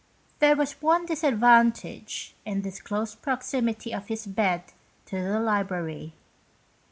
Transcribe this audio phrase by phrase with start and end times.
[0.39, 4.63] There was one disadvantage in this close proximity of his bed
[5.05, 6.13] to the library.